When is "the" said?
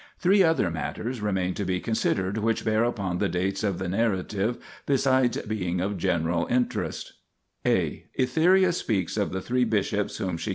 3.19-3.29, 3.77-3.87, 9.31-9.41